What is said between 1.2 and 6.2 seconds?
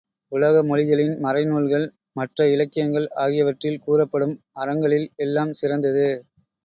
மறைநூல்கள், மற்ற இலக்கியங்கள் ஆகியவற்றில் கூறப்படும் அறங்களில் எல்லாம் சிறந்தது.